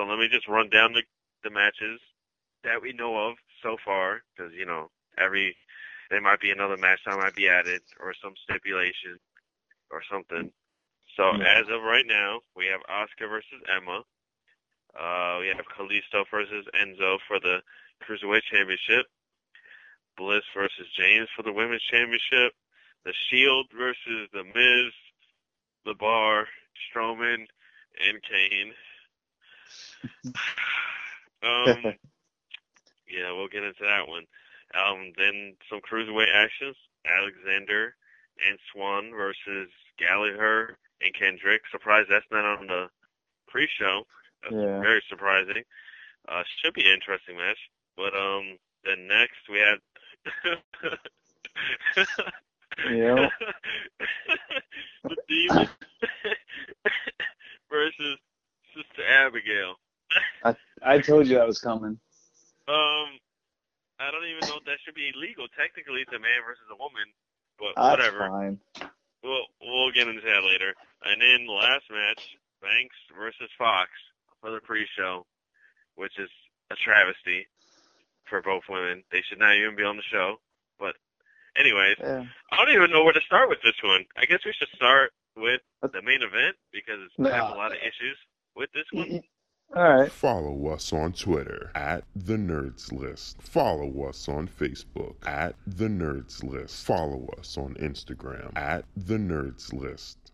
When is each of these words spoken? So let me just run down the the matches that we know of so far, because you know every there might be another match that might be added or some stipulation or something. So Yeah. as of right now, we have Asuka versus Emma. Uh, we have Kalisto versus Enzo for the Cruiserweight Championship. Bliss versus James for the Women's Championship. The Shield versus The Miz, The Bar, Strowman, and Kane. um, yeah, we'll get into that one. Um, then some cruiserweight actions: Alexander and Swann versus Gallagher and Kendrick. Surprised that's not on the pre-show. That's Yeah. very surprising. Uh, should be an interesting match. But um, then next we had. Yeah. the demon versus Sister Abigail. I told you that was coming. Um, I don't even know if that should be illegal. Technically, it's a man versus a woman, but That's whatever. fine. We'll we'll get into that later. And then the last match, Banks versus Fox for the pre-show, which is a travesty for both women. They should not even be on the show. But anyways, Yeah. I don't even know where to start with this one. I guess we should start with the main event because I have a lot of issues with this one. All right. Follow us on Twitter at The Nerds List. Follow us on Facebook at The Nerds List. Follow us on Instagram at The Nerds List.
So 0.00 0.08
let 0.08 0.16
me 0.18 0.32
just 0.32 0.48
run 0.48 0.70
down 0.72 0.96
the 0.96 1.04
the 1.44 1.52
matches 1.52 2.00
that 2.64 2.80
we 2.80 2.96
know 2.96 3.28
of 3.28 3.36
so 3.62 3.76
far, 3.84 4.24
because 4.32 4.48
you 4.56 4.64
know 4.64 4.88
every 5.20 5.54
there 6.08 6.22
might 6.24 6.40
be 6.40 6.48
another 6.50 6.78
match 6.78 7.00
that 7.04 7.18
might 7.20 7.36
be 7.36 7.48
added 7.52 7.82
or 8.00 8.14
some 8.16 8.32
stipulation 8.48 9.20
or 9.92 10.00
something. 10.10 10.50
So 11.16 11.36
Yeah. 11.36 11.60
as 11.60 11.68
of 11.68 11.82
right 11.84 12.06
now, 12.06 12.40
we 12.56 12.64
have 12.72 12.80
Asuka 12.88 13.28
versus 13.28 13.60
Emma. 13.68 14.00
Uh, 14.96 15.36
we 15.40 15.48
have 15.48 15.60
Kalisto 15.68 16.24
versus 16.30 16.64
Enzo 16.80 17.18
for 17.28 17.38
the 17.38 17.60
Cruiserweight 18.00 18.44
Championship. 18.50 19.04
Bliss 20.16 20.44
versus 20.54 20.88
James 20.96 21.28
for 21.36 21.42
the 21.42 21.52
Women's 21.52 21.84
Championship. 21.92 22.56
The 23.04 23.12
Shield 23.28 23.66
versus 23.76 24.28
The 24.32 24.44
Miz, 24.44 24.92
The 25.84 25.94
Bar, 25.94 26.48
Strowman, 26.88 27.46
and 28.00 28.22
Kane. 28.22 28.72
um, 31.42 31.94
yeah, 33.08 33.32
we'll 33.32 33.48
get 33.48 33.64
into 33.64 33.82
that 33.82 34.08
one. 34.08 34.24
Um, 34.74 35.12
then 35.16 35.56
some 35.68 35.80
cruiserweight 35.80 36.32
actions: 36.34 36.76
Alexander 37.06 37.94
and 38.48 38.58
Swann 38.72 39.10
versus 39.10 39.68
Gallagher 39.98 40.76
and 41.00 41.14
Kendrick. 41.14 41.62
Surprised 41.70 42.08
that's 42.10 42.30
not 42.30 42.44
on 42.44 42.66
the 42.66 42.88
pre-show. 43.48 44.06
That's 44.42 44.54
Yeah. 44.54 44.80
very 44.80 45.02
surprising. 45.08 45.64
Uh, 46.28 46.42
should 46.62 46.74
be 46.74 46.82
an 46.82 46.94
interesting 46.94 47.36
match. 47.36 47.58
But 47.96 48.14
um, 48.14 48.58
then 48.84 49.06
next 49.08 49.48
we 49.50 49.58
had. 49.58 49.80
Yeah. 52.88 53.28
the 55.04 55.16
demon 55.28 55.68
versus 57.68 58.18
Sister 58.74 59.02
Abigail. 59.06 59.74
I 60.82 60.98
told 61.00 61.26
you 61.28 61.36
that 61.36 61.46
was 61.46 61.58
coming. 61.60 61.98
Um, 62.68 63.08
I 63.98 64.10
don't 64.10 64.24
even 64.24 64.48
know 64.48 64.56
if 64.58 64.64
that 64.64 64.78
should 64.84 64.94
be 64.94 65.10
illegal. 65.14 65.46
Technically, 65.58 66.00
it's 66.02 66.12
a 66.12 66.18
man 66.18 66.40
versus 66.46 66.64
a 66.72 66.76
woman, 66.78 67.06
but 67.58 67.74
That's 67.76 67.98
whatever. 67.98 68.28
fine. 68.28 68.58
We'll 69.22 69.44
we'll 69.60 69.92
get 69.92 70.08
into 70.08 70.22
that 70.22 70.42
later. 70.44 70.72
And 71.04 71.20
then 71.20 71.46
the 71.46 71.52
last 71.52 71.84
match, 71.90 72.20
Banks 72.62 72.96
versus 73.16 73.50
Fox 73.58 73.90
for 74.40 74.50
the 74.50 74.60
pre-show, 74.60 75.26
which 75.96 76.16
is 76.18 76.30
a 76.70 76.76
travesty 76.76 77.46
for 78.24 78.40
both 78.40 78.62
women. 78.70 79.02
They 79.12 79.20
should 79.28 79.38
not 79.38 79.56
even 79.56 79.76
be 79.76 79.82
on 79.84 79.96
the 79.96 80.06
show. 80.10 80.40
But 80.78 80.96
anyways, 81.58 81.96
Yeah. 82.00 82.24
I 82.52 82.56
don't 82.56 82.72
even 82.74 82.90
know 82.90 83.04
where 83.04 83.12
to 83.12 83.20
start 83.26 83.50
with 83.50 83.60
this 83.62 83.76
one. 83.84 84.06
I 84.16 84.24
guess 84.24 84.40
we 84.46 84.54
should 84.56 84.72
start 84.74 85.12
with 85.36 85.60
the 85.82 86.00
main 86.00 86.22
event 86.22 86.56
because 86.72 87.04
I 87.20 87.36
have 87.36 87.52
a 87.52 87.58
lot 87.60 87.72
of 87.72 87.78
issues 87.78 88.16
with 88.56 88.70
this 88.72 88.86
one. 88.92 89.20
All 89.74 89.82
right. 89.84 90.10
Follow 90.10 90.66
us 90.68 90.92
on 90.92 91.12
Twitter 91.12 91.70
at 91.76 92.02
The 92.16 92.36
Nerds 92.36 92.90
List. 92.92 93.40
Follow 93.40 94.02
us 94.08 94.28
on 94.28 94.48
Facebook 94.48 95.14
at 95.24 95.54
The 95.64 95.86
Nerds 95.86 96.42
List. 96.42 96.84
Follow 96.84 97.28
us 97.38 97.56
on 97.56 97.74
Instagram 97.74 98.56
at 98.56 98.84
The 98.96 99.16
Nerds 99.16 99.72
List. 99.72 100.29